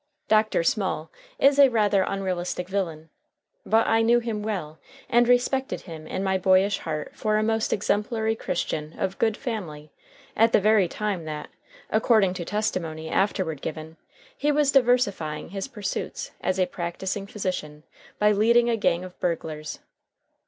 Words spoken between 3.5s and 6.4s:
but I knew him well and respected him in my